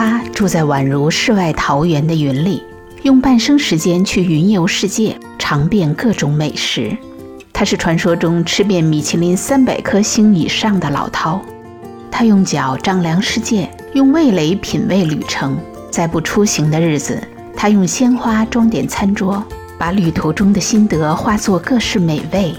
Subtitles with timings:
[0.00, 2.62] 他住在宛如世外桃源的云里，
[3.02, 6.96] 用半生时间去云游世界，尝遍各种美食。
[7.52, 11.40] 他是传说中吃遍米其林三百颗星以上的老饕。
[12.12, 15.58] 他用脚丈量世界，用味蕾品味旅程。
[15.90, 17.20] 在不出行的日子，
[17.56, 19.42] 他用鲜花装点餐桌，
[19.76, 22.54] 把旅途中的心得化作各式美味。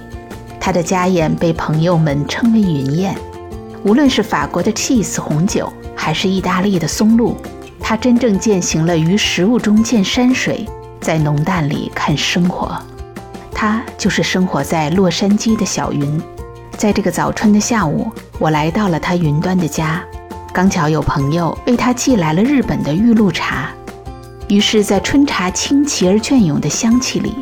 [0.60, 3.16] 他的家宴被朋友们称为云宴。
[3.86, 5.72] 无论是法国的 cheese 红酒，
[6.02, 7.36] 还是意大利的松露，
[7.78, 10.66] 他真正践行了于食物中见山水，
[11.02, 12.72] 在浓淡里看生活。
[13.54, 16.22] 他就是生活在洛杉矶的小云。
[16.78, 18.10] 在这个早春的下午，
[18.40, 20.02] 我来到了他云端的家，
[20.54, 23.70] 刚巧有朋友为他寄来了日本的玉露茶。
[24.48, 27.36] 于是，在春茶清奇而隽永的香气里，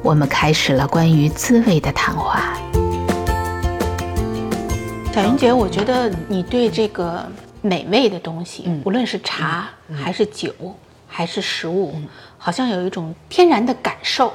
[0.00, 2.56] 我们开始了关于滋味的谈话。
[5.12, 7.26] 小云姐，我觉得你对这个
[7.66, 10.52] 美味的东西，无论是茶还是酒
[11.06, 11.94] 还是食物，
[12.38, 14.32] 好像有一种天然的感受。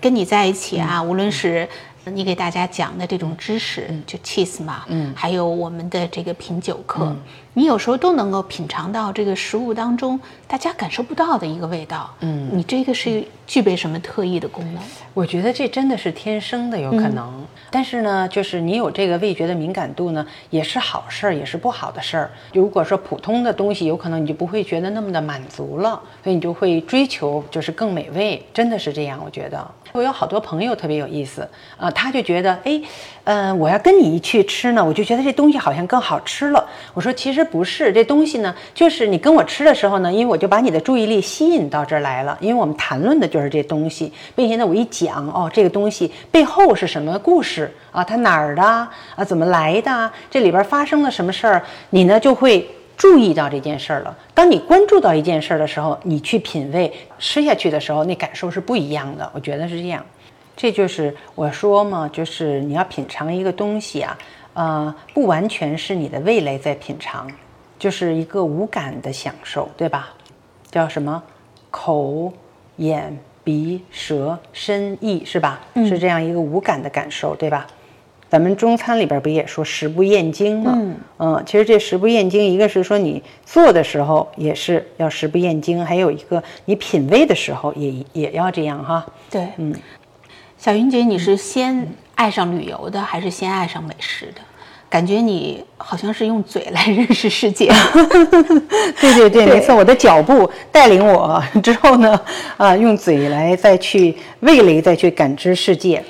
[0.00, 1.68] 跟你在一起啊，无论是
[2.04, 7.16] 你给大家讲的这种知识，就 cheese 嘛，嗯，还有我们的这个品酒课，
[7.54, 12.10] 你有时候都能够品尝到这个食物当中大家感受不到的一个味道。
[12.20, 14.82] 嗯，你这个是具备什么特异的功能？
[15.12, 17.44] 我觉得这真的是天生的，有可能。
[17.70, 22.30] 但是呢，就是你有这个味觉的敏感度呢，也是好事儿，也是不好的事儿。
[22.54, 29.70] 如果说普通的东西，有可能你就不会觉得那么的满足了，所以你就会追求就是更美味，真的是这样，我觉得。
[29.92, 32.80] 我有好多朋友特别有意思啊，他就觉得，哎，
[33.24, 36.64] 嗯，我要跟你一去吃呢，我就觉得这东西好像更好吃了。
[36.92, 52.68] 我说其实不是，这东西呢，就是你跟我吃的时候呢，因为我就把你的注意力吸引到这儿来了，因为我们谈论的就是这东西，并且呢，我一讲哦，这个东西背后是什么故事啊，它哪儿的啊，怎么来的，这里边发生了什么事儿，你呢就会。
[52.94, 54.16] 注意到这件事儿了。
[54.32, 59.28] 当你关注到一件事儿的时候，你去品味吃下去的时候，那感受是不一样的。
[59.34, 60.04] 我觉得是这样。
[60.62, 64.16] 这就是我说嘛，就是你要品尝一个东西啊，
[64.54, 67.28] 呃，不完全是你的味蕾在品尝，
[67.80, 70.10] 就是一个无感的享受，对吧？
[70.70, 71.20] 叫什么？
[71.68, 72.32] 口、
[72.76, 75.58] 眼、鼻、舌、身、意，是吧？
[75.74, 77.66] 是这样一个无感的感受，对吧？
[78.30, 80.74] 咱们中餐里边不也说食不厌精吗？
[80.76, 89.04] 嗯嗯，其实这食不厌精，一个是说你做的时候也是要食不厌精，还有一个你品味的时候也也要这样哈。
[89.28, 89.74] 对，嗯，
[90.64, 94.40] 小云姐，你是先爱上旅游的，还是先爱上美食的？
[94.88, 97.66] 感觉你好像是用嘴来认识世界。
[99.00, 102.20] 对对对，没错，我的脚步带领我之后呢，
[102.56, 106.00] 啊，用嘴来再去味蕾再去感知世界。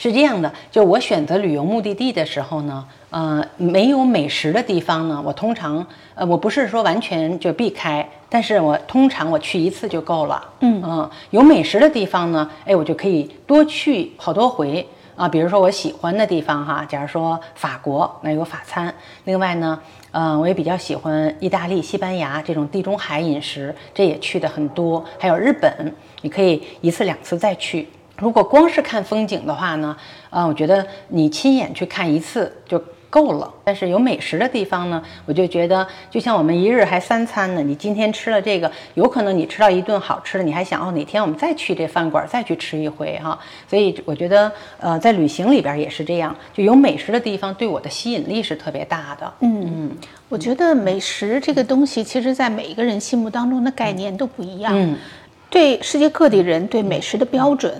[0.00, 10.42] 是这样的，就我选择旅游目的地的时候呢，呃，没有美食的地方呢，我通常，呃，我不是说完全就避开，但是我通常我去一次就够了。
[10.60, 15.28] 嗯嗯，有美食的地方呢，哎，我就可以多去好多回啊。
[15.28, 18.90] 比如说我喜欢的地方哈，假如说法国，那有法餐；
[19.24, 19.78] 另外呢，
[20.12, 25.04] 嗯，我也比较喜欢意大利、西班牙这种地中海饮食，这也去的很多。
[25.18, 27.86] 还有日本，你可以一次两次再去。
[28.20, 29.96] 如果光是看风景的话呢，
[30.28, 33.52] 啊，我觉得你亲眼去看一次就够了。
[33.64, 43.38] 但是有美食的地方呢，我就觉得就像我们一日还三餐呢，你今天吃了这个，有可能你吃到一顿好吃的，你还想哦哪天我们再去这饭馆再去吃一回哈。
[43.68, 49.32] 所以我觉得，呃，在旅行里边也是这样，就有美食的地方对我的吸引力是特别大的。
[49.40, 49.96] 嗯嗯，
[50.28, 54.72] 我觉得美食这个东西，其实在每一个人心目当中的概念都不一样。
[54.76, 54.96] 嗯。
[55.50, 57.74] 对世界各地人对美食的标准，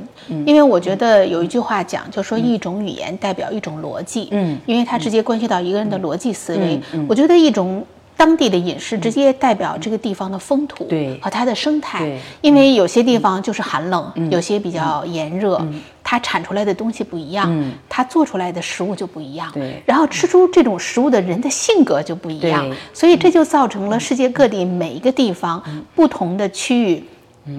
[0.44, 6.80] 因为我觉得有一句话讲，就说一种语言代表一种逻辑，嗯，因为它直接关系到一个人的逻辑思维。
[7.08, 7.86] 我觉得一种
[8.16, 10.86] 当地的饮食直接代表这个地方的风土
[11.22, 15.64] 和它的生态，因为有些地方就是寒冷，有些比较炎热，
[16.02, 25.62] 它产出来的东西不一样，它做出来的食物就不一样，对，然后吃出这种食物的人的性格就不一样，所以这就造成了世界各地每一个地方
[25.94, 27.04] 不同的区域。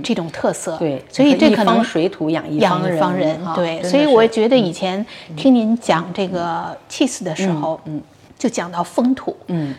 [0.03, 5.05] 这种特色，对，所以这可能水土养一方人，对，所以我觉得以前
[5.35, 8.01] 听您讲这个 cheese 的时候，嗯，
[8.37, 9.73] 就讲到风土，嗯，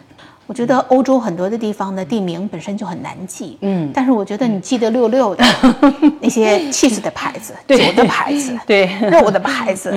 [0.46, 5.44] 我觉得欧洲很多的地方的地名本身就很难记，嗯，但是我觉得你记得六六的，
[6.20, 8.90] 那些 cheese 的牌子、 酒的牌子、 对。
[9.00, 9.90] 肉的牌子，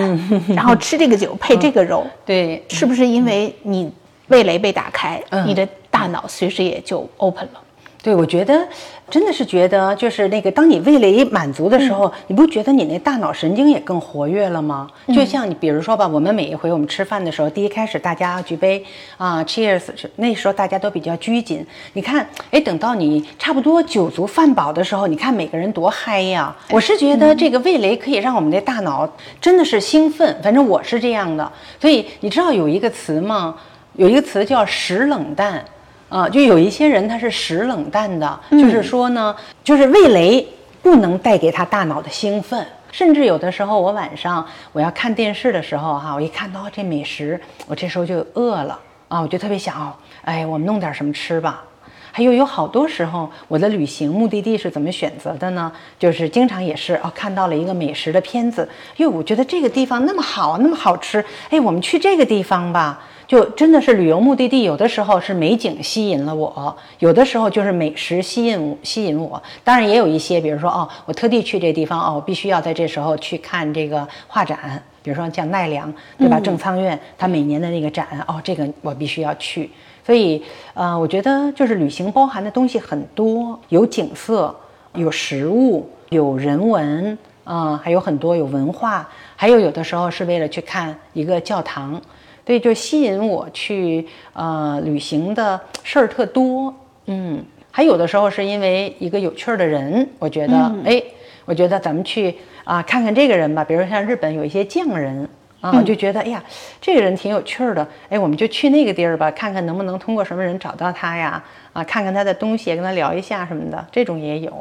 [0.48, 3.92] 然后吃这个酒配这个肉，对，是不是因为你
[4.28, 7.60] 味蕾被打开，你的大脑随时也就 open 了？
[8.06, 8.68] 对，我觉得
[9.10, 14.88] 真的是觉得，就是那个，当你味蕾满足的时候，你不觉得你那大脑神经也更活跃了吗？
[15.08, 18.86] 就像你比如说吧，我们每一回我们吃饭的时候，第一开始大家举杯
[19.18, 19.82] 啊，Cheers，
[20.18, 21.66] 那时候大家都比较拘谨。
[21.94, 26.56] 你看，哎，等到你差不多酒足饭饱的时候，你看每个人多嗨呀！
[26.70, 29.12] 我是觉得这个味蕾可以让我们的大脑
[29.42, 31.52] 真的是兴奋，反正我是这样的。
[31.82, 33.56] 所以你知道有一个词吗？
[33.94, 35.66] 有一个词叫“食冷淡”。
[36.08, 40.48] 啊，就有一些人他是食冷淡的，就是说呢，就是味蕾
[40.82, 51.64] 不能带给他大脑的兴奋，甚至有的时候我晚上我要看电视的时候哈，我一看到这美食，我这时候就饿了啊，我就特别想哦，哎，我们弄点什么吃吧。
[52.12, 55.70] 还有有好多时候，我的旅行目的地是怎么选择的呢？
[56.00, 63.02] 就是经常也是哦，看到了一个美食的片子，哟，我觉得这个地方那么好，那么好吃，哎，我们去这个地方吧。
[63.28, 69.42] 就真的是旅游目的地，有的时候是美景吸引了我，有的时候就是美食吸引吸引我。
[69.64, 76.40] 当然也有一些，比如说哦，我特地去这地方哦，我必须要在这时候去看这个画展，比如说像奈良，对吧？
[76.40, 79.72] 正仓院它每年的那个展哦，这个我必须要去。
[80.06, 80.44] 所以
[80.76, 84.56] 呃，我觉得就是旅行包含的东西很多，有景色，
[84.94, 92.00] 有食物，有人文，嗯，还有很多有文化，还有有的时候是为了去看一个教堂。
[92.46, 96.72] 对，就吸引我去呃旅行的事儿特多，
[97.08, 100.56] 嗯，还有的时候是因为一个有趣儿的人，我觉得，
[100.86, 101.02] 哎，
[101.46, 105.28] 我觉得咱们去啊看看这个人吧，比如像日本有一些匠人
[105.60, 106.44] 啊，我就觉得，哎呀，
[106.80, 111.44] 这个人挺有趣儿的，哎，我们就去那个地儿吧，看看能不能通过什么人找到他呀，
[111.74, 114.52] 啊，看看他的东西，跟他聊一下什么的，这种也有。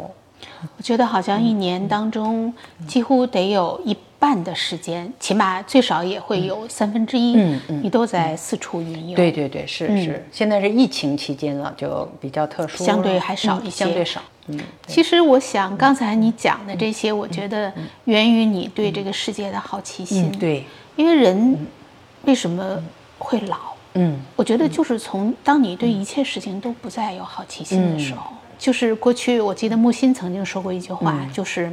[0.78, 2.54] 我觉得好像一年当中
[2.88, 3.94] 几乎得有一。
[4.24, 9.14] 半的时间，起码最少也会有三分之一，嗯嗯，你都在四处云游。
[9.14, 10.26] 对对对，是是。
[10.32, 14.22] 现在是疫情期间了，就比较特殊，相对还少一些，相对少。
[14.46, 17.70] 嗯，其实我想刚才你讲的这些，我觉得
[18.06, 20.32] 源于你对这个世界的好奇心。
[20.38, 20.64] 对，
[20.96, 21.58] 因为人
[22.24, 22.82] 为什么
[23.18, 23.58] 会老？
[23.92, 31.70] 嗯，我觉得就是从当你对一切事情都不再有好奇心的时候，就是过去我记得木心曾经说过一句话，就是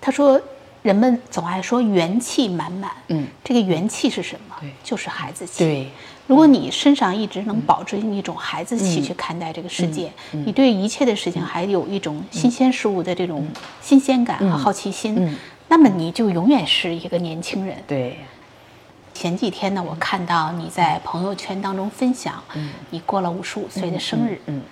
[0.00, 0.40] 他说。
[0.82, 4.56] 人们总爱说元气满满，嗯，这个元气是什么？
[4.60, 5.62] 对，就是孩子气。
[5.62, 5.90] 对，
[6.26, 13.46] 如果你身上一直能保持一种孩子气去看待这个世界，你对一切的事情还有一种新鲜事物的这种
[13.82, 15.36] 新鲜感和好奇心，
[15.68, 17.76] 那么你就永远是一个年轻人。
[17.86, 18.16] 对。
[19.12, 22.42] 前几天呢，我看到你在朋友圈当中分享，
[22.88, 24.62] 你过了五十五岁的生日，嗯，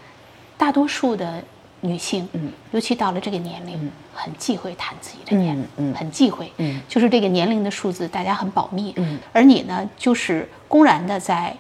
[0.57, 1.45] 大多数的。
[1.81, 11.57] 女性，嗯，尤其到了这个年龄，很忌讳谈自己的年龄，嗯，很忌讳，嗯，就是这个年龄的数字，大家很保密，嗯，而你呢，就是公然的在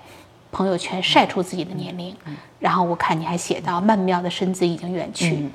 [0.50, 2.14] 朋友圈晒出自己的年龄，
[2.58, 5.48] 然后我看你还写到曼妙的身姿已经远去，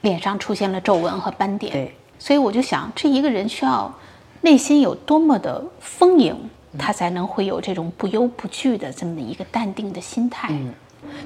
[0.00, 3.94] 脸上出现了皱纹和斑点，对，所以我就想，这一个人需要
[4.40, 6.34] 内心有多么的丰盈，
[6.76, 10.52] 他才能会有这种不忧不惧的这么一个淡定的心态。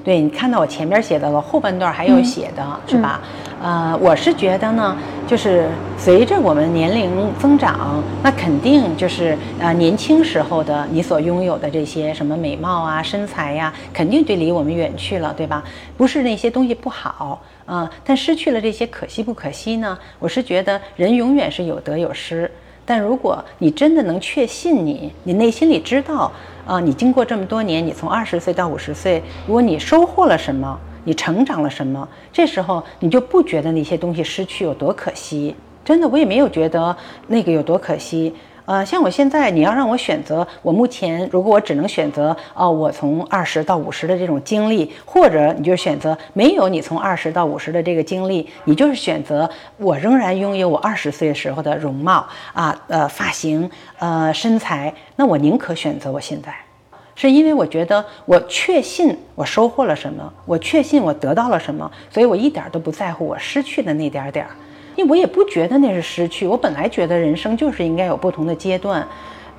[0.04, 3.20] 对你看到我前边写的了，后半段还有写的是吧？
[3.62, 4.96] 呃，我是觉得呢，
[5.28, 15.62] 就是随着我们年龄增长，那肯定就是呃年轻时候的你所拥有的这些什么美貌啊、身材呀，肯定就离我们远去了，对吧？
[15.96, 19.96] 不是那些东西不好，嗯，但失去了这些可惜不可惜呢？
[20.18, 22.50] 我是觉得人永远是有得有失。
[22.84, 26.30] 但如果你真的能确信你，你内心里知道，
[26.66, 35.54] 啊，你经过这么多年，你从二十岁到五十岁，如果你收获了什么，你成长了什么，这时候你就不觉得那些东西失去有多可惜。
[35.84, 36.96] 真的，我也没有觉得
[37.26, 38.32] 那个有多可惜。
[38.64, 56.54] 呃，像我现在，你要让我选择，我目前如果我只能选择，哦，我从二十到五十的这种经历，或者你就选择没有你从二十到五十的这个经历，你就是选择我仍然拥有我二十岁时候的容貌啊，呃，发型，呃，身材，那我宁可选择我现在，
[57.16, 64.52] 是因为我觉得我确信我收获了什么，我确信我得到了什么，所以我一点都不在乎我失去的那点点儿。
[64.96, 69.06] 因为我也不觉得那是失去，我本来觉得人生就是应该有不同的阶段，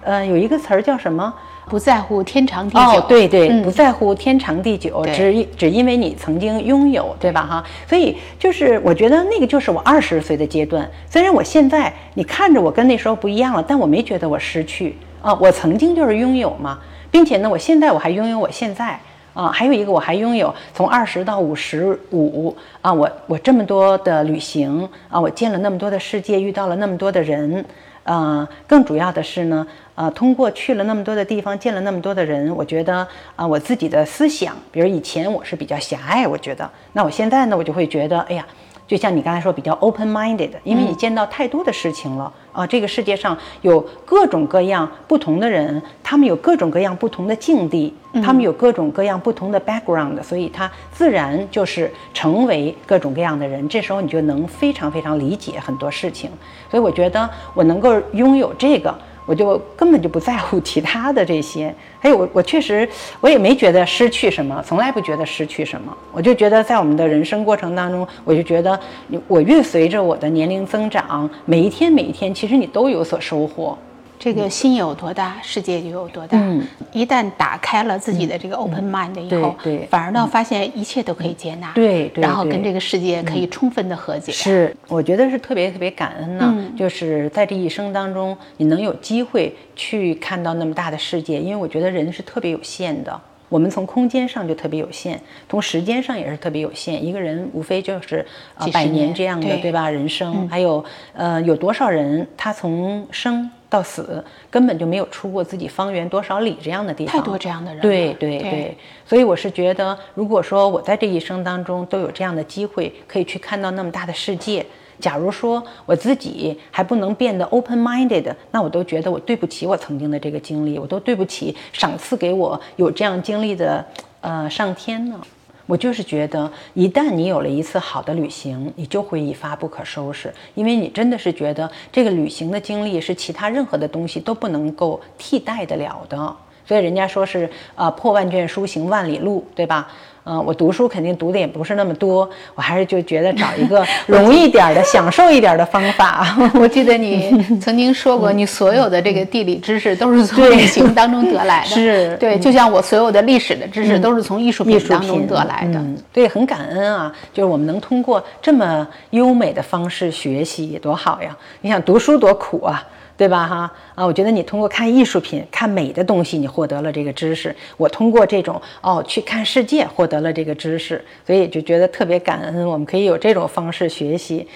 [0.03, 1.33] 呃，有一个词儿叫什么？
[1.69, 2.79] 不在乎天长地久。
[2.81, 7.45] 哦，对对，不在乎天长地久，只只因为你曾经拥有，对吧？
[7.45, 10.85] 哈，所以就是我觉得那个就是我二十岁的阶段。
[11.09, 18.99] 虽然我现在你看着我跟那时候不一样了，但我没觉得我失去啊，我曾经就是拥有嘛，并且呢，我现在我还拥有我现在。
[19.33, 27.65] 啊，还有一个我还拥有从二十到五十五啊，我我这么多的旅行啊，我见了那么多的世界，遇到了那么多的人，
[28.03, 38.45] 啊，更主要的是呢，啊，通过去了那么多的地方，见了那么多的人，我觉得啊，我自己的思想，比如以前我是比较狭隘，我觉得，那我现在呢，我就会觉得，哎呀。
[38.85, 42.67] 就像你刚才说，比较 open-minded，因为你见到太多的事情了啊。
[42.67, 53.67] 这个世界上有各种各样不同的人，他们有各种各样不同的境地，他们有各种各样不同的 background，所以他自然就是成为各种各样的人。
[53.69, 56.29] 这时候你就能非常非常理解很多事情。
[56.69, 58.93] 所以我觉得我能够拥有这个。
[59.25, 61.73] 我就根本就不在乎其他的这些，
[62.03, 62.87] 还有我我确实
[63.21, 65.97] 我也没觉得失去什么，从来不觉得失去什么。
[66.11, 68.77] 我就觉得在我们的人生过程当中，我就觉得
[69.25, 73.77] 我越随着我的年龄增长，每一天每一天，其实你都有所收获。
[74.19, 76.37] 这个心有多大，世界就有多大。
[76.39, 81.71] 嗯，一旦打开了自己的这个 open mind 以后，对，反而呢，发现一切都可以接纳。
[81.73, 84.31] 对，然后跟这个世界可以充分的和解。
[84.31, 86.55] 是，我觉得是特别特别感恩呢。
[86.77, 93.19] 就是在这一生当中，你能有机会去看到那么大的世界，因为我觉得人是特别有限的。
[93.49, 97.05] 我们从空间上就特别有限，从时间上也是特别有限。
[97.05, 99.89] 一个人无非就是呃百年这样的，对吧？
[99.89, 103.51] 人生还有呃有多少人他从生。
[103.73, 107.81] 到死根本就没有出过自己方圆多少里这样的地方，太多这样的人。
[107.81, 114.63] 对对对，所以我是觉得，如果说我在这一生当中都有这样的机会，可以去看到那么大的世界，
[114.99, 123.83] 假如说我自己还不能变得 open-minded，那我都觉得我对不起我曾经的这个经历，我都对不起赏赐给我有这样经历的
[124.21, 125.19] 呃上天呢。
[125.65, 136.35] 我就是觉得，一旦你有了一次好的旅行，你就会一发不可收拾，因为你真的是觉得这个旅行的经历是其他任何的东西都不能够替代得了的。
[136.67, 139.87] 所以人家说是，呃，破万卷书，行万里路，对吧？
[140.25, 146.25] 嗯，我读书肯定读的也不是那么多，我还是就觉得找一个 容易点的、享受一点的方法。
[146.55, 151.67] 我记得你曾经说过，你所有的这个地理知识都是从旅行当中得来的。
[151.75, 155.83] 是对，就像我所有的历史的知识都是从艺术品当中得来的。
[156.13, 161.35] 对，很感恩啊，就是我们能通过这么优美的方式学习，多好呀！
[161.59, 162.81] 你想读书多苦啊。
[163.15, 163.47] 对吧？
[163.47, 167.55] 哈啊，我觉得你通过看艺术品、看美的东西，你获得了这个知识。
[167.77, 172.67] 我通过这种哦去看世界，获得了这个知识，所以就觉得特别感恩。
[172.67, 174.47] 我们可以有这种方式学习。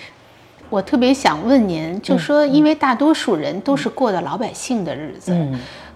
[0.70, 5.34] 我特别想问您，就说因为大多数人都是过的老百姓的日子，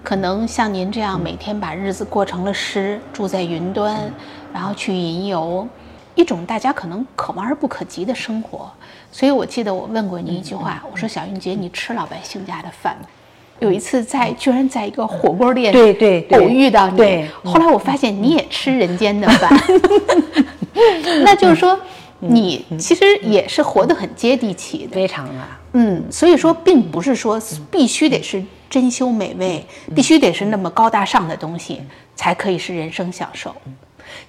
[0.04, 4.00] 可能像您这样每天把日子过成了诗，住在云端，
[4.54, 5.68] 然后去云游。
[6.16, 8.72] 一种大家可能可望而不可及的生活，
[9.12, 13.08] 所以我记得我问过你一句话，我说小云姐，你吃老百姓家的饭吗？
[13.60, 19.52] 有一次在居然在一个火锅店对对偶遇到你，对，后来我发现你也吃人间的饭，
[21.24, 21.80] 那就是说
[22.20, 27.40] 你其实也是活得很接地气的，非常啊，嗯，所以说并不是说
[27.70, 29.64] 必须得是珍馐美味，
[29.96, 31.82] 必须得是那么高大上的东西
[32.16, 33.56] 才可以是人生享受。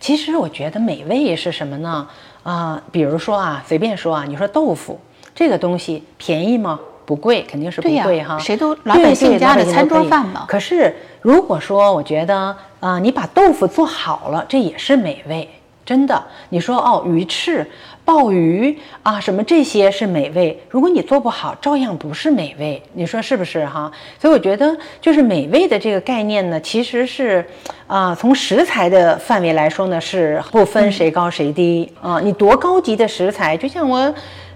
[0.00, 2.06] 其实我觉得美味是什么呢？
[2.42, 4.98] 啊，比如说啊，随便说啊，你说豆腐
[5.34, 6.78] 这个东西便宜吗？
[7.04, 8.38] 不贵，肯定是不贵哈。
[8.38, 10.44] 谁都老百姓家的餐桌饭嘛。
[10.46, 15.48] 可是如果说我觉得啊，你把豆腐做好了，这也是美味。
[15.84, 17.68] 真的，你说哦，鱼翅、
[18.04, 20.58] 鲍鱼啊，什么这些是美味。
[20.68, 22.82] 如果你做不好，照样不是美味。
[22.94, 23.90] 你说是不是哈？
[24.20, 27.44] 所以我觉得，就是美味的这个概念呢，其实是，
[27.86, 32.20] 啊，从食材的范围来说呢，是不分谁高谁低啊。
[32.20, 34.14] 你多高级的食材，就像我。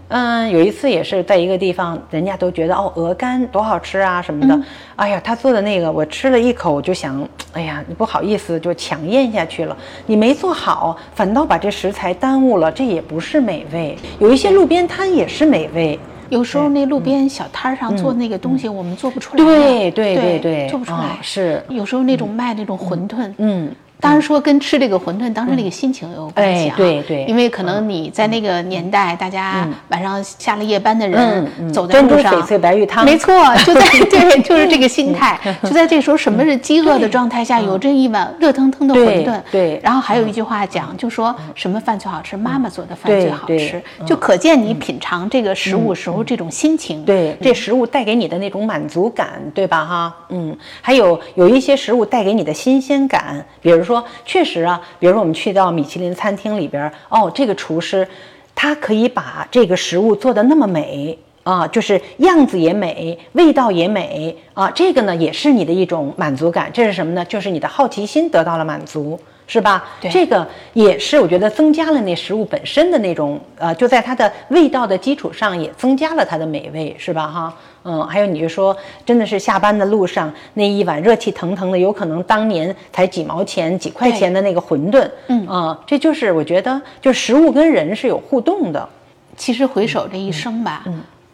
[0.08, 4.56] 嗯，有一次也是在一个地方，人家都觉得哦，鹅肝多好吃啊什么的。
[4.94, 9.76] 哎呀，他做的那个，我吃了一口，我就想，哎呀，你不好意思，就强咽下去了。
[10.06, 13.96] 你没做好，反倒把这食材耽误了，这也不是美味。
[14.20, 15.98] 有一些路边摊也是美味，
[16.28, 19.44] 有时候那路边小摊上做那个东西，我们做不出来。
[19.44, 21.18] 对对对对，做不出来。
[21.20, 23.74] 是，有时候那种卖那种馄饨，嗯。
[23.98, 33.32] 当然说跟吃这个馄饨当时那个心情有关系啊，对对，因为可能你在那个年代，大家晚上下了夜班的人走在路上，翡翠白玉汤，没错，
[33.64, 49.84] 就在 对，就是这个心态，就在这时候，什么是饥饿的状态下有这一碗热腾腾的馄饨，对，然后还有一句话讲，就说什么饭最好吃，妈妈做的饭最好吃，就可见你品尝这个食物时候这种心情，对，这食物带给你的那种满足感，对吧？
[49.86, 53.85] 哈，嗯，还有有一些食物带给你的新鲜感，比如。
[53.86, 58.06] 说确实啊，比如说我们去到米其林餐厅里边，哦，这个厨师
[58.54, 66.68] 他可以把这个食物做的那么美啊，就是样子也美，味道也美啊，这个呢也是你的一种满足感。
[66.72, 67.24] 这是什么呢？
[67.24, 69.18] 就是你的好奇心得到了满足。
[69.46, 69.84] 是吧？
[70.00, 77.28] 对这个也是我觉得增加了那食物本身的那种呃，就在它的味道的基础上也增加了它的美味，是吧？
[77.28, 88.88] 哈，嗯，还有你就说，真的是下班的路上那一碗热气腾腾的，有可能当年才几毛钱、几块钱的那个馄饨，嗯啊、这就是我觉得，就食物跟人是有互动的，
[89.36, 90.84] 其实回首这一生吧，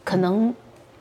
[0.05, 0.55] 可能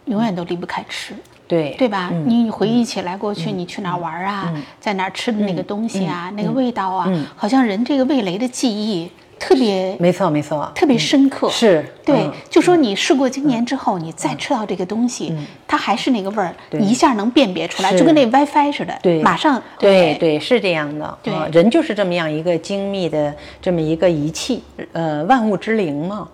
[0.05, 1.13] 永远都离不开吃。
[1.51, 1.75] 对。
[1.77, 2.09] 对吧？
[2.25, 11.49] 你回忆起来过去，你去哪儿玩啊，在哪儿吃的那个东西啊，那个味道啊，好像人这个味蕾的记忆特别没错没错，特别深刻。
[11.49, 11.83] 是。
[12.05, 15.35] 对嗯，就说你事过经年之后，你再吃到这个东西，
[15.67, 21.17] 它还是那个味儿，你一下能辨别出来，就跟那 WiFi 似的，对马上对对，是这样的。
[21.23, 26.27] 对啊人就是这么样一个精密的这么一个仪器，呃，万物之灵嘛。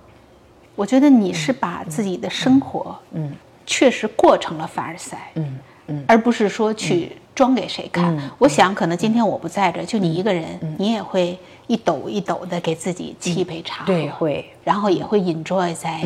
[0.75, 3.31] 我觉得你是把自己的生活，嗯，
[3.67, 8.17] 确实过成了凡尔赛，嗯嗯，而不是说去装给谁看。
[8.39, 10.43] 我想，可能今天我不在这儿，就你一个人，
[10.79, 14.49] 你也会一抖一抖的给自己沏一杯茶喝，对，会。
[14.63, 16.01] 然后也会 enjoy 在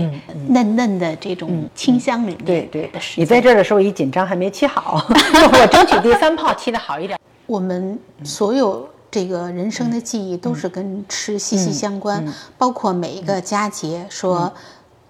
[0.50, 2.88] 嫩嫩的这种清香里面对对。
[2.88, 7.18] 的你在这儿的时候一紧张还没沏好， 我争取第三泡沏的好一点。
[7.48, 12.24] 我们所有这个人生的记忆都是跟吃息息相关，
[12.58, 14.51] 包括每一个佳节，说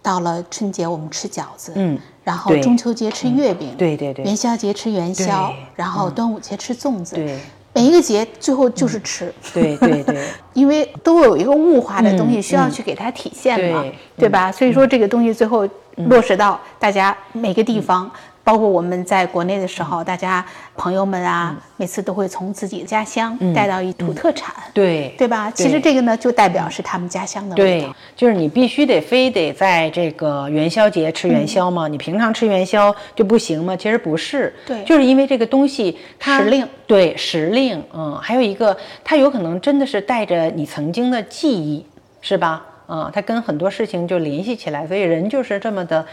[0.01, 7.39] 到了春节我们吃饺子，嗯，然后中秋节吃月饼，对对对元宵节吃元宵，然后端午节吃粽子，对
[7.73, 13.85] 每一个节最后就是吃，对对对，因为都有一个物化的东西需要去给它体现嘛，
[14.17, 14.51] 对吧？
[14.51, 18.11] 所以说这个东西最后落实到大家每个地方。
[18.43, 20.43] 包括我们在国内的时候，大家
[20.75, 25.51] 朋友们啊，每次都会从自己的家乡带到一土特产，对对吧？
[25.51, 31.87] 其实这个呢，就代表是他们家乡的味对道。，就是你必须得非得在这个元宵节吃元宵吗？
[31.87, 33.75] 你平常吃元宵就不行吗？
[33.75, 41.85] 其实不是，对就是因为这个东西它时令，对时令，嗯，还有一个它有可能真的是带着你曾经的记忆，
[42.21, 42.65] 是吧？
[42.87, 46.03] 嗯，它跟很多事情就联系起来，所以人就是这么的。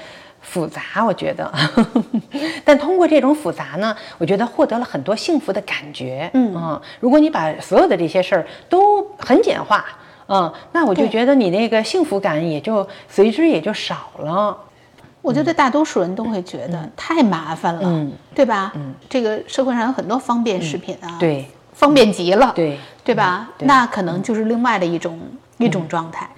[0.41, 1.53] 复杂，我觉得，
[2.65, 6.31] 但通过这种复杂呢，我觉得获得了很多幸福的感觉。
[6.35, 6.81] 嗯。
[7.01, 9.85] 如果你把所有的这些事儿都很简化，
[10.29, 14.57] 嗯，那我就觉得你那个幸福感也就随之也就少了。
[15.21, 18.13] 我觉得大多数人都会觉得太麻烦了，嗯。
[18.35, 18.73] 对吧？
[18.77, 18.95] 嗯。
[19.09, 21.47] 这个社会上有很多方便食品啊，，对。
[21.75, 23.49] 方便极了，对，对吧？
[23.57, 23.65] 对。
[23.67, 25.17] 那可能就是另外的一种
[25.59, 26.29] 一种状态。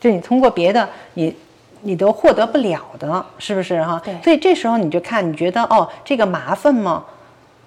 [0.00, 1.32] 就你通过别的，你
[1.82, 4.00] 你都获得不了的，是不是哈？
[4.04, 7.04] 对所以这时候你就看，你觉得哦，这个麻烦吗？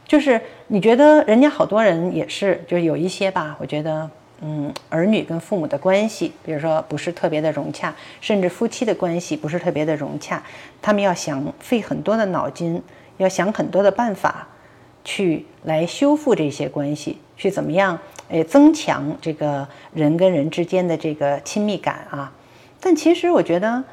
[0.08, 4.10] 就是你觉得人家好多人也是，就是有一些吧，我觉得。
[4.44, 10.42] 嗯，儿女跟父母的关系，比如说不是特别的融洽，甚至夫妻的关系不是特别的融洽，
[10.82, 12.82] 他们要想费很多的脑筋，
[13.18, 14.48] 要想很多的办法，
[15.04, 22.32] 去来修复这些关系，去怎么样，诶，增强这个人跟人之间的这个亲密感啊。
[22.80, 23.84] 但其实我觉得，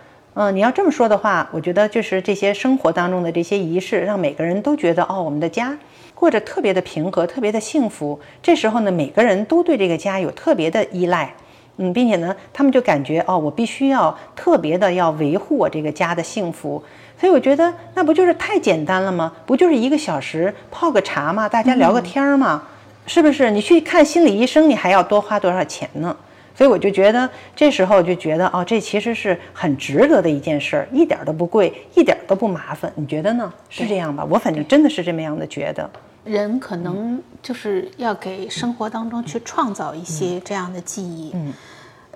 [0.40, 5.76] 嗯、你要这么说的话，我觉得就是这些生活当中的这些仪式，让每个人都觉得哦，我们的家
[6.14, 8.20] 过着特别的平和，特别的幸福。
[8.40, 11.34] 这时候呢，每个人都对这个家有特别的依赖。
[11.78, 16.80] 嗯，并且呢，他们就感觉哦，我必须要特别的要维护我这个家的幸福，
[17.20, 19.32] 所以我觉得那不就是太简单了吗？
[19.44, 21.48] 不就是一个小时泡个茶吗？
[21.48, 22.62] 大家聊个天儿吗？
[23.08, 23.50] 是不是？
[23.50, 26.16] 你去看心理医生，你还要多花多少钱呢？
[26.58, 32.92] 所以我就觉得这时候就觉得哦，这其实是很值得的一件事儿，一点儿都不贵，一点儿都不麻烦。
[32.96, 33.52] 你觉得呢？
[33.70, 34.24] 是这样吧？
[34.28, 35.88] 我反正真的是这么样的觉得。
[36.24, 41.30] 人可能就是要给生活当中去创造一些这样的记忆。
[41.34, 41.54] 嗯，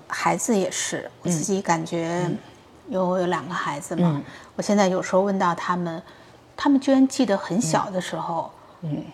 [0.09, 2.29] 孩子也是，我自己感觉，
[2.89, 4.21] 因为我有两个孩子嘛，
[4.57, 6.03] 我现在有时候问到他们，
[6.57, 8.62] 他们居然记得很小的时候，嗯，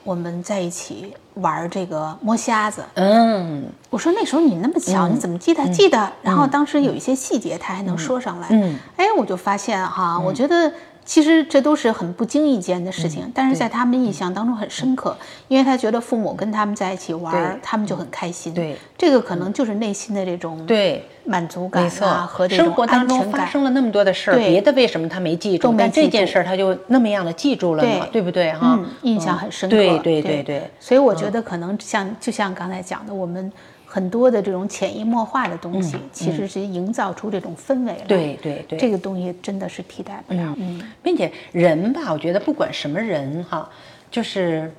[0.04, 2.84] 我们在一起玩这个摸瞎子。
[2.94, 5.66] 嗯我说那时候你那么小，你怎么记得？
[5.68, 6.10] 记得。
[6.22, 8.48] 然后当时有一些细节他还能说上来。
[8.50, 10.72] 嗯哎，我就发现哈，我觉得
[11.08, 15.16] 其实这都是很不经意间的事情，但是在他们印象当中很深刻，
[15.48, 18.52] 因为他觉得父母跟他们在一起玩，他们就很开心。
[18.52, 24.50] 对，这个可能就是内心的这种对，满足感啊和这种生活当中发生了那么多的事儿，对。
[24.50, 25.74] 别的为什么他没记住？
[25.78, 28.18] 但这件事儿他就那么样的记住了呢，对。
[28.18, 28.78] 对不对哈？
[28.78, 29.74] 嗯，印象很深刻。
[29.74, 30.42] 对对对对。
[30.42, 33.50] 对，所以我觉得可能像就像刚才讲的，我们
[33.90, 38.04] 很多的这种潜移默化的东西，其实是营造出这种氛围来。
[38.04, 40.54] 嗯对对对这个东西真的是替代不了。
[40.58, 43.68] 嗯，并且人吧，我觉得不管什么人哈，
[44.10, 44.70] 就是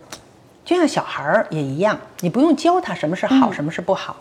[0.63, 4.15] 就像小孩儿也一样，你不用教他什么是嗯好，什么是不好。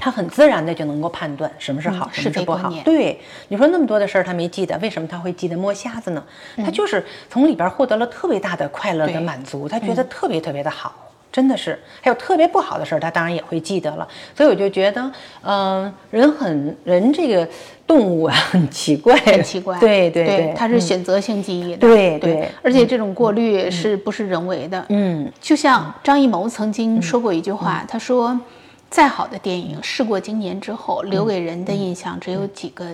[0.00, 2.72] 他很自然的就能够判断什么是好，嗯什么是不好。
[2.84, 6.24] 对，你说那么多的事儿他没记得，为什么他会记得摸瞎子呢？
[6.56, 10.94] 他就是从里边获得了特别大的快乐的满足，他觉得特别特别的好。
[11.30, 14.08] 真的是，还有特别不好的事儿，他当然也会记得了。
[14.34, 15.12] 所以我就觉得，
[15.42, 17.46] 嗯，人很人这个
[17.86, 19.78] 动物啊， 很奇怪，很奇怪。
[19.78, 21.78] 对对对，它是选择性记忆的。
[21.78, 24.84] 对对，而且这种过滤是不是人为的？
[24.88, 28.40] 嗯，就像张艺谋曾经说过一句话，他说
[28.88, 32.86] ：“再好的电影，事过经年之后，留给人的印象只有几个。”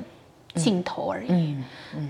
[0.54, 1.56] 镜头而已，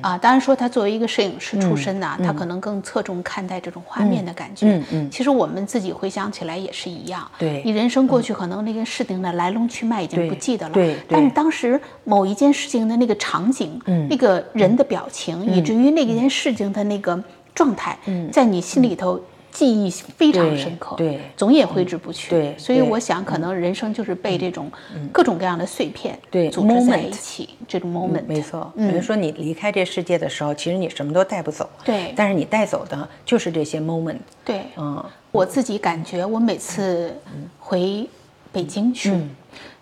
[0.01, 4.67] 啊，当然说他作为一个摄影师出身呐，他可能更侧重看待这种画面的感觉。
[4.69, 7.29] 嗯嗯，其实我们自己回想起来也是一样。
[7.39, 10.75] 对，你人生过去可能那件事情的来龙去脉已经不记得了。
[10.75, 17.19] 对，但是当时某一件事情的那个场景，那个人的表情，以至于那件事情的那个
[17.55, 17.99] 状态，
[18.31, 19.21] 在你心里头。
[19.55, 22.29] 记忆非常深刻，对，总也挥之不去。
[22.29, 24.69] 对，所以我想，可能人生就是被这种
[25.13, 28.25] 各种各样的碎片对组织在一起，这种 moment。
[28.27, 34.19] 没错，比如说你离开这世界的时候，其实你什么都带不走，对，但是你带走的就是这些 moment。
[34.45, 37.17] 对，嗯，我自己感觉，我每次
[37.61, 38.09] 回
[38.51, 39.17] 北京去，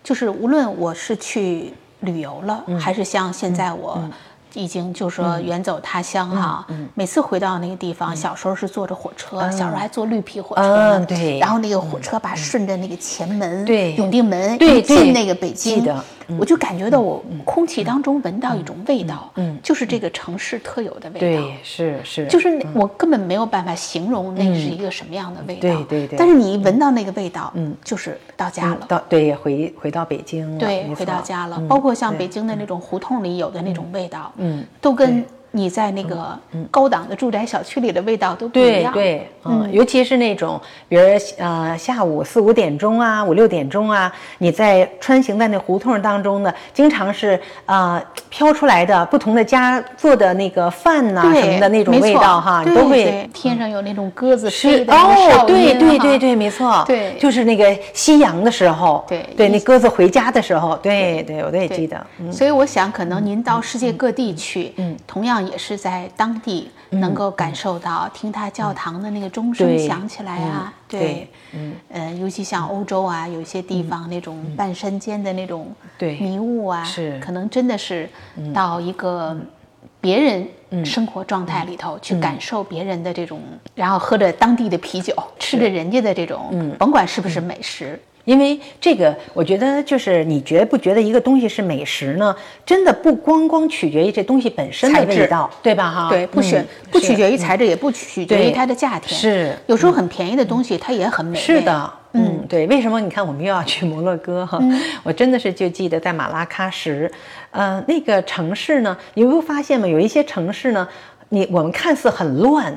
[0.04, 3.98] 就是无论我是去旅游了，还是像现在我。
[4.54, 16.04] 已经就说远走他乡哈，每次回到那个地方，小时候是坐着火车，小时候还坐绿皮火车，对，然后那个火车把顺着那个前门，对，永定门对进那个北京，的，
[16.38, 34.32] 我就感觉到我空气当中闻到一种味道，嗯，就是这个城市特有的味道，对，是是，就是我根本没有办法形容那是一个什么样的味道，对对对，但是你一闻到那个味道，嗯，就是到家了，到对回回到北京，对，回到家了，包括像北京的那种胡同里有的那种味道。
[34.36, 35.24] 嗯，都跟
[35.54, 36.36] 你在那个
[36.70, 38.92] 高档的住宅小区里的味道都不一样。
[38.92, 41.02] 对对，嗯，尤其是那种，比如
[41.36, 62.06] 呃下午四五点钟啊，五六点钟啊，你在穿行在那胡同当中呢，经常是啊飘出来的不同的家做的那个饭呐什么的那种味道哈，都会天上有那种鸽子飞的哦，对对对对，没错，对，就是那个夕阳的时候，对对，那鸽子回家的时候，对对，我都也记得。
[62.32, 65.41] 所以我想，可能您到世界各地去，嗯，同样。
[65.42, 78.08] 也是在当地能够感受到，听他教堂的那个钟声响起来啊，对，嗯，呃，尤其像欧洲啊，有一些地方那种半山间的那种迷雾啊，是可能真的是
[78.54, 79.36] 到一个
[80.00, 83.40] 别人生活状态里头去感受别人的这种，
[83.74, 88.00] 然后喝着当地的啤酒，吃着人家的这种，甭管是不是美食。
[88.24, 92.34] 因为这个，我觉得就是你觉不觉得一个东西是美食呢？
[92.64, 95.90] 真的不光光取决于这东西本身的味道，对吧？
[95.90, 99.18] 哈，对，不选不取决于材质，也不取决于它的价钱。
[99.18, 101.36] 是，有时候很便宜的东西它也很美。
[101.38, 102.66] 是的，嗯，对。
[102.68, 103.00] 为什么？
[103.00, 104.60] 你看，我们又要去摩洛哥哈，
[105.02, 107.10] 我真的是就记得在马拉喀什，
[107.50, 109.86] 呃，那个城市呢，你会发现吗？
[109.86, 110.86] 有一些城市呢，
[111.30, 112.72] 你我们看似很乱。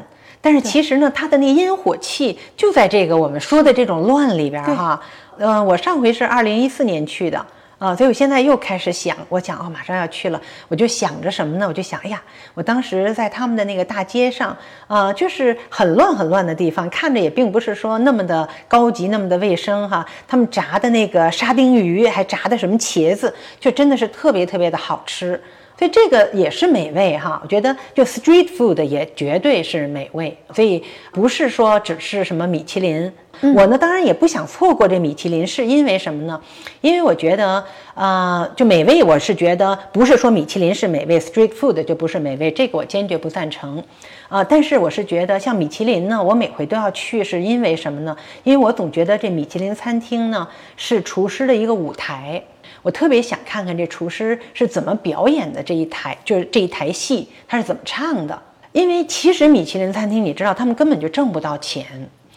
[0.46, 5.02] 但是其实呢，它的那烟火气就在这个我们说的这种乱里边哈。
[5.40, 7.44] 嗯，我上回是二零一四年去的
[7.80, 11.68] 啊，所以我现在又开始想，我想哦，马上要去了，我就想着什么呢？
[11.68, 12.22] 我就想，哎呀，
[12.54, 14.56] 我当时在他们的那个大街上
[14.86, 20.06] 啊，就是很乱很乱的地方，看着也并不是说那么的高级，那么的卫生哈。
[20.28, 25.42] 他们炸的那个沙丁鱼，还炸的什么茄子，就真的是特别特别的好吃。
[25.78, 33.12] 所以这个也是美味哈，我觉得就 street food 也绝对是美味，所以不是说只是什么米其林。
[33.54, 36.42] 我呢当然也不想错过这米其林，是因为什么呢？
[36.80, 37.62] 因为我觉得，
[37.94, 43.84] 呃，就美味，我是觉得不是说米其林是美味，street food 就不是美味，这个我坚决不赞成。
[44.30, 48.16] 啊，但是我是觉得像米其林呢，我每回都要去，是因为什么呢？
[48.46, 52.42] 因为我总觉得这米其林餐厅呢是厨师的一个舞台。
[52.86, 58.40] 我特别想看看这厨师是怎么表演的这一台，就是这一台戏，他是怎么唱的？
[58.74, 61.84] 因为其实米其林餐厅，你知道，他们根本就挣不到钱，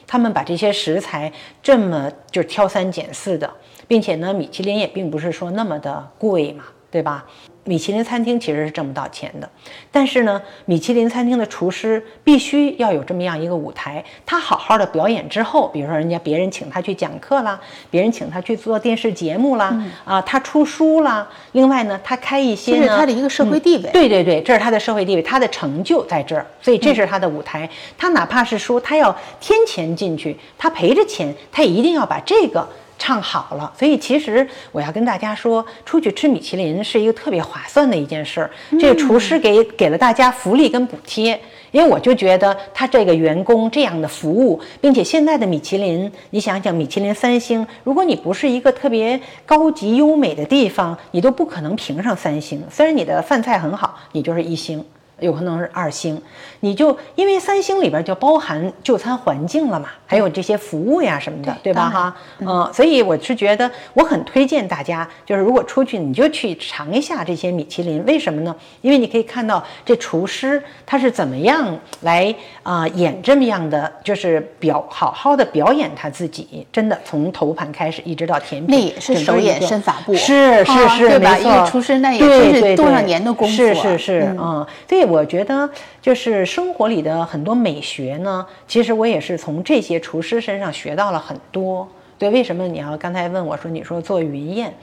[0.06, 1.30] 他们把这些食材
[1.62, 3.52] 这么就是挑三拣四的，
[3.86, 7.26] 并且呢，米其林也并不是说那么的贵嘛，对吧？
[7.68, 9.50] 米其林餐厅其实是挣不到钱的，
[9.92, 32.66] 但是呢，米其林餐厅的厨师必须要有这么样一个舞台，他好好的表演之后，比如说人家别人请他去讲课啦，别人请他去做电视节目啦，啊，他出书啦，另外呢，他开一些，这是他的一个社会地位，对对对，这是他的社会地位，他的成就在这儿，所以这是他的舞台，他哪怕是说他要添钱进去，他赔着钱，他也一定要把这个。
[32.98, 38.50] 唱好了，所以其实我要跟大家说，出去吃米其林是一个特别划算的一件事儿。
[38.78, 52.62] 这个厨师给给了大家福利跟补贴，因为我就觉得他这个员工这样的服务，并且现在的米其林，你想想米其林三星，如果你不是一个特别高级优美的地方，你都不可能评上三星。
[52.68, 54.84] 虽然你的饭菜很好，你就是一星。
[55.20, 56.20] 有可能是二星，
[56.60, 61.90] 你就因为三星里边就包含就餐环境了嘛，还有这些服务呀什么的，对吧？
[61.90, 68.54] 哈，嗯，所以我是觉得我很推荐大家，就是如果出去你就去尝一下这些米其林，为什么呢？
[68.80, 81.36] 因为你可以看到这厨师他是怎么样来啊演这么样的，就是表好好的表演他自己，真的从头盘开始一直到甜品，那也是手眼身法步，是是是，对吧？
[81.36, 85.07] 一个厨师那也是多少年的功夫，是是是，嗯，所以。
[85.08, 85.68] 我觉得
[86.02, 91.88] 就是生活里的很多美学呢，其实我也是从这些厨师身上学到了很多。
[92.18, 94.74] 对，为什么你要刚才问我说，你说做云宴，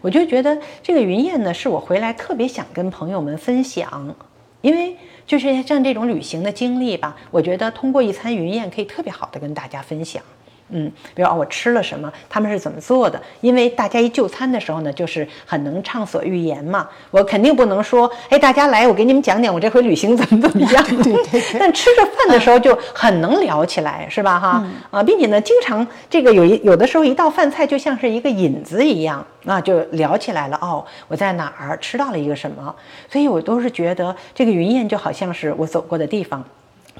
[0.00, 4.14] 我就觉得这个云宴呢，是我回来特别想跟朋友们分享，
[4.60, 10.22] 因为就是像这种旅行的经历吧，我觉得通过一餐云宴可以特别好的跟大家分享。
[10.70, 13.20] 嗯，比如啊，我吃了什么，他们是怎么做的？
[13.42, 16.88] 因为大家一就餐的时候呢，就是很能畅所欲言嘛。
[17.10, 20.84] 我肯定不能说，哎，大家来，我给你们讲讲我这回旅行怎么怎么样。
[21.02, 21.42] 对对。
[21.60, 24.40] 但吃着饭的时候就很能聊起来，是吧？
[24.40, 30.58] 哈啊，并且呢，经常这个有一有的时候一道饭菜就像是一个引子一样，那就聊起来了。
[30.62, 32.74] 哦，我在哪儿吃到了一个什么？
[33.10, 36.42] 所以我都是觉得这个云宴就好像是我走过的地方，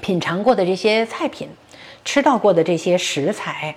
[0.01, 1.49] 品尝过的这些菜品。
[2.05, 3.75] 吃到过的这些食材，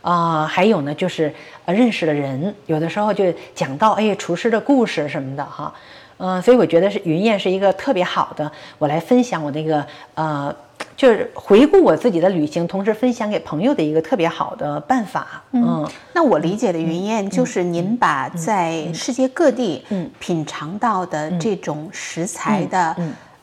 [0.00, 1.34] 啊，还有呢，就是
[1.66, 5.74] 呃认识的人，有的时候就讲到哎厨师的故事什么的哈，
[6.18, 9.84] 嗯，所以我觉得是云燕是一个特别好的，我来分享我那个
[10.14, 10.54] 呃，
[10.96, 15.42] 就是回顾我自己的旅行，同时分享给朋友的一个特别好的办法。
[15.50, 19.84] 嗯，那我理解的云燕就是您把在世界各地
[20.20, 22.96] 品尝到的这种食材的。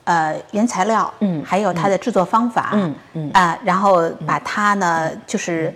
[0.04, 5.74] 呃，原材料，嗯，还有它的制作方法，嗯嗯啊，然后把它呢，就是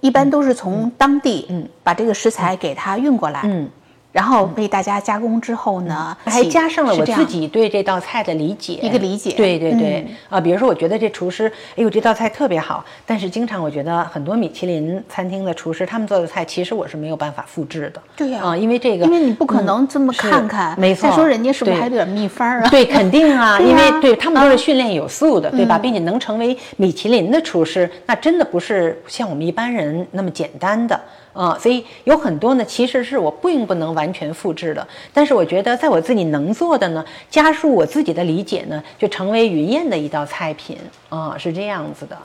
[0.00, 3.68] 一般都是从当地，嗯，把这个食材给它运过来，嗯。
[4.12, 9.32] 然后为大家加工之后呢，还加上了我自己对这道菜的理解，一个理解。
[9.36, 18.02] 对对对，啊，比如说我觉得这厨师，哎呦这道菜特别好，但是经常我觉得很多米其林餐厅的厨师他们做的菜，其实我是没有办法复制的。
[18.16, 21.08] 对呀，啊，因为这个，因为你不可能这么看看，没错。
[21.08, 22.68] 再说人家是不是还有点秘方啊？
[22.68, 25.78] 对，肯定啊， 因为对他们都是训练有素的，对吧？
[25.78, 31.00] 并且能成为米其林的厨师，那真的不是像我们一般人那么简单的。
[31.32, 34.86] 啊，所以有很多呢，其实是我并不能完完全复制的。
[35.12, 40.78] 但是我觉得，在我自己能做的呢，加入我自己的理解呢，就成为云燕的一道菜品
[41.10, 42.16] 啊，是这样子的。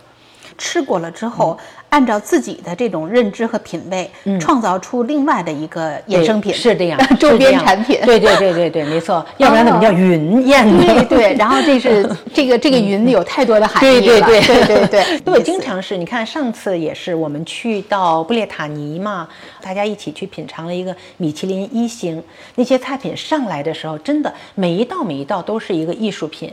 [0.58, 1.58] 吃过了之后，
[1.90, 8.00] 按照自己的这种认知和品味，创造出另外的一个衍生品，是这样， 周边产品。
[8.06, 9.26] 对对对对对，没错。
[9.38, 10.84] 要不然怎么叫云宴呢？
[11.10, 11.36] 对对。
[11.36, 14.22] 然后这是这个这个云有太多的含义了。
[14.22, 15.20] 对对对对对。
[15.20, 19.28] 对，经常是你看上次也是我们去到布列塔尼嘛，
[19.62, 22.24] 大家一起去品尝了一个米其林一星，
[22.56, 26.52] 那些菜品上来的时候，真的每一道每一道都是一个艺术品。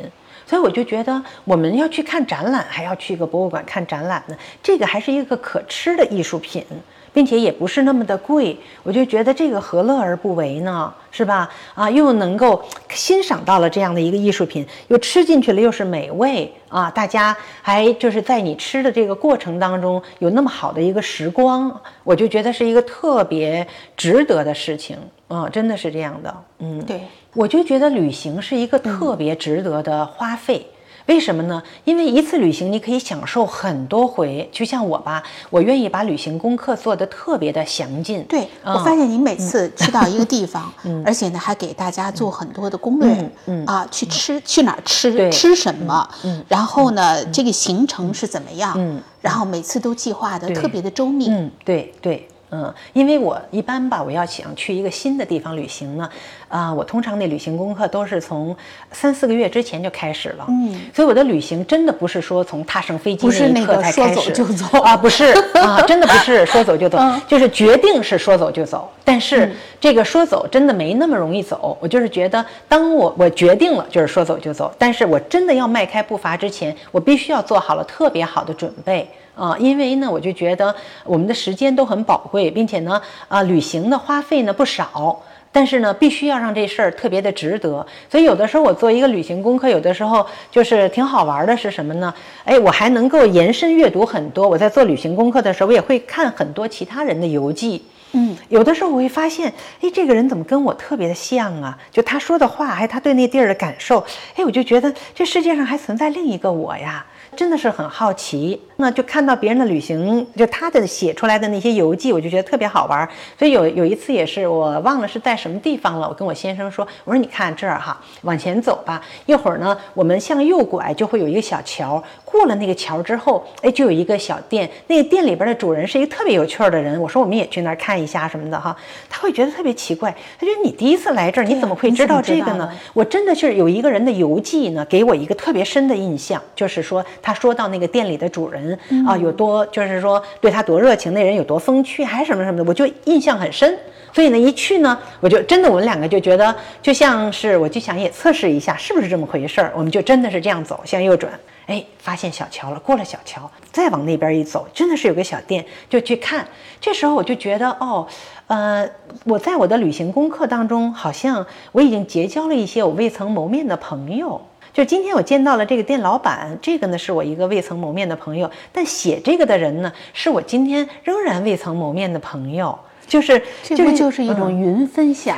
[0.52, 4.36] 所以我就觉得我们要去看展览，还要去一个博物馆看展览呢。
[4.62, 6.62] 这个还是一个可吃的艺术品，
[7.10, 8.54] 并且也不是那么的贵。
[8.82, 10.92] 我就觉得这个何乐而不为呢？
[11.10, 11.48] 是吧？
[11.72, 16.90] 啊，又能够欣赏到了这样的一个艺术品，又吃进去了，又是美味啊！
[16.90, 24.98] 大家还就是在你吃的这个过程当中有那么好的一个时光，我就觉得是一个特别值得的事情。
[25.30, 26.34] 嗯，真的是这样的。
[26.58, 27.00] 嗯，对。
[27.34, 30.66] 我就觉得旅行是一个特别值得的花费，
[31.06, 31.62] 为什么呢？
[31.84, 34.46] 因为一次旅行你可以享受很多回。
[34.52, 38.22] 就像我吧，我愿意把旅行功课做得特别的详尽。
[38.24, 40.70] 对我发现你每次去到一个地方，
[41.06, 52.28] 而且呢还给大家做很多的攻略，嗯啊，去吃去哪儿吃吃什么，嗯，然后呢这个行程是怎么样，嗯，然后每次都计划的特别的周密，嗯，对对。
[52.54, 56.08] 嗯，因为我一般吧，我要想去一个新的地方旅行呢，
[56.48, 58.54] 啊，我通常那旅行功课都是从
[58.90, 60.44] 三四个月之前就开始了。
[60.48, 71.78] 嗯，所以我的旅行真的不是说从踏上飞机那一刻才开始说走就走啊，不是啊， 真的不是说走就走，就是决定是说走就走，但是这个说走真的没那么容易走。
[71.80, 79.08] 我就是觉得，当我我决定了就是说走就走，但是我真的要迈开步伐之前，我必须要做好了特别好的准备。
[79.42, 87.84] 啊，因为呢，我就觉得我们的时间都很宝贵，并且呢，啊，旅行的花费呢不少，但是呢，必须要让这事儿特别的值得。
[88.08, 92.14] 所以有的时候我做一个旅行功课，有的时候就是挺好玩的，是什么呢？
[92.44, 94.48] 哎，我还能够延伸阅读很多。
[94.48, 97.84] 我在做旅行功课的时候，我也会看很多其他人的游记。
[98.12, 101.76] 嗯，有的时候我会发现，哎，这个人怎么跟我特别的像啊？
[101.90, 104.04] 就他说的话，还有他对那地儿的感受，
[104.36, 107.04] 哎，我就觉得这世界上还存在另一个我呀。
[107.36, 108.60] 真的是很好奇。
[108.76, 113.08] 那就看到别人的旅行，就他的写出来的那些游记，我就觉得特别好玩。
[113.38, 127.00] 所以有有一次也是我忘了是在什么地方了，我跟我先生说，我说你看这儿哈，往前走吧，一会儿呢，我们向右拐就会有一个小桥，过了那个桥之后，哎，就有一个小店，那个店里边的主人是一个特别有趣儿的人。
[127.00, 128.76] 我说我们也去那儿看一下什么的哈，
[129.08, 132.68] 他会觉得特别奇怪，他觉得你第一次来这儿，你怎么会知道这个呢？
[132.94, 143.78] 我真的是有一个人的游记呢，给我一个特别深的印象，就是说他说到那个店里的主人啊有多，就是说对他多热情，那人有多风趣，还是什么什么的，我就印象很深。
[144.14, 151.32] 所以呢，一去呢，我就真的我们两个就觉得就像是，我就想也测试一下是不是这么回事儿，我们就真的是这样走，向右转，
[151.64, 156.46] 哎，发现小桥了，过了小桥，再往那边一走，真的是有个小店，就去看。
[156.78, 158.06] 这时候我就觉得，哦，
[158.48, 158.86] 呃，
[159.24, 164.42] 我在我的旅行功课当中，好像我已经结交了一些我未曾谋面的朋友。
[164.72, 172.78] 就今天我见到了这个店老板，这个呢是我一个未曾谋面的朋友，但写这个的人呢，是我今天仍然未曾谋面的朋友。
[173.04, 175.36] 就是，这不就是一种云分享？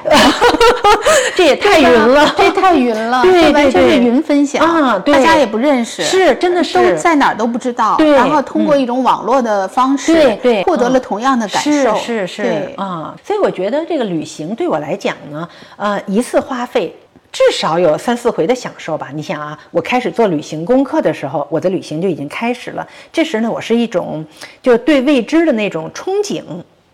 [1.35, 4.97] 这也 太云了， 这太云了，对，完全是云分享啊！
[5.05, 6.92] 大家也不认识，是真的是。
[6.92, 7.97] 都在哪儿都不知道。
[7.97, 12.73] 对，然后通过一种网络的方式，对对，获得了同样的感受，是是是。
[12.77, 13.12] 啊！
[13.25, 16.94] 所以我觉得这个旅行对我来讲呢，呃，一次花费
[17.35, 19.11] 至少有三四回的享受吧。
[19.12, 22.87] 你想啊，我开始做旅行功课的时候，我的旅行就已经开始了。
[23.12, 24.25] 这时呢，我是一种
[24.62, 26.44] 就对未知的那种憧憬，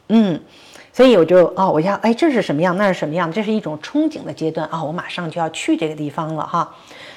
[0.08, 0.40] 嗯。
[0.92, 2.76] 所以我就哦，我要哎，这是什么样？
[2.76, 3.30] 那是什么样？
[3.30, 4.82] 这是一种憧憬的阶段啊！
[4.82, 6.74] 我马上就要去这个地方了哈。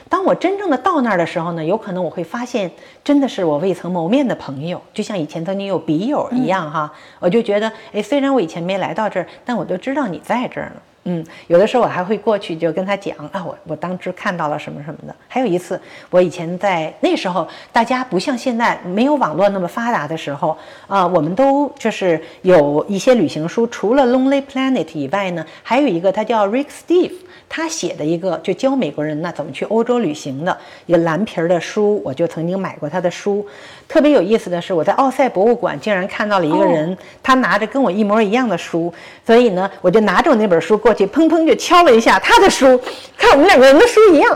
[0.09, 2.69] 当我真正的到那儿的时候呢，有可能我会发现，
[3.03, 6.93] 真的是我未曾谋面的朋友，就像以前曾经有笔友一样哈。
[7.19, 10.81] 我就觉得哎，虽然我以前没来到这儿，但我都知道你在这儿呢。
[11.05, 15.13] 嗯，有的时候我还会过去就跟他讲啊，我我当时看到了什么什么的。
[15.27, 27.13] 还有一次，我以前在那时候，大家不像现在没有网络那么发达的时候啊，我们都就是有一些旅行书，除了 Lonely Planet 以外呢，还有一个他叫 Rick Steve。
[27.55, 33.45] 他写的一个就教美国人呢怎么去欧洲旅行的一个蓝皮儿的书，我就曾经买过他的书。
[33.93, 38.91] 特别有意思的是，我在奥赛博物馆竟然看到了一个人，他拿着跟我一模一样的书，
[39.23, 42.82] 所以呢，我就拿着我那本书过去，砰砰就敲了一下他的书，
[43.15, 44.36] 看我们两个人的书一样，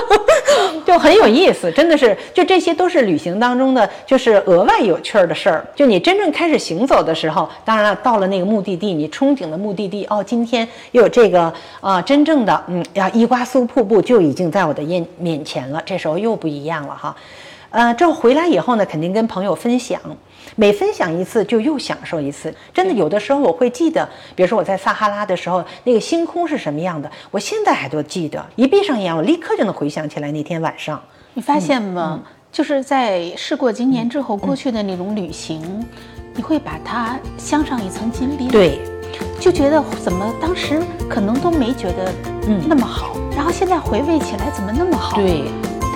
[0.84, 1.72] 就很有意思。
[1.72, 5.66] 真的是，就这些都是旅行当中的就是额外有趣儿的事儿。
[5.74, 12.02] 就你真正开始行走的时候，当然了，到了那个目的地，你憧憬的目的地，哦，今天又有这个啊。
[12.02, 17.16] 真正的嗯呀，伊瓜苏瀑布就已经在我的眼面前了，这时候又不一样了哈。
[17.70, 20.00] 呃，这回来以后呢，肯定跟朋友分享，
[20.56, 22.54] 每分享一次就又享受一次。
[22.74, 28.44] 真的，有的时候我会记得，比如说我在撒哈拉的时候，那个星空是什么样的，我现在还都记得。
[28.56, 31.00] 一闭上眼，我立刻就能回想起来那天晚上。
[31.34, 32.20] 你发现吗？
[32.50, 35.86] 就是在事过经年之后，过去的那种旅行，
[36.34, 38.50] 你会把它镶上一层金边。
[38.50, 38.80] 对。
[39.40, 42.12] 就觉得怎么当时可能都没觉得
[42.46, 45.16] 嗯那么好，然后现在回味起来怎么那么好？
[45.16, 45.44] 对，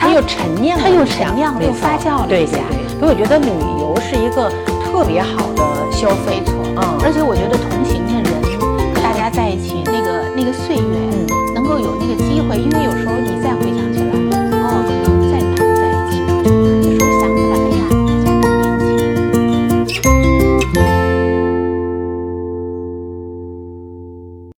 [0.05, 2.59] 它又陈酿，它又陈酿，又发酵了一下。
[3.01, 3.49] 所以我觉得旅
[3.81, 4.53] 游是一个
[4.85, 8.29] 特别好的消费，错嗯，而且我觉得同行的人，
[9.03, 10.93] 大家在一起那个那个岁月，
[11.55, 12.85] 能够有那个机会，因为